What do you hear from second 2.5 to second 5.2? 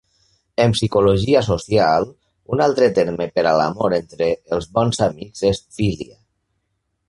un altre terme per a l'amor entre els bons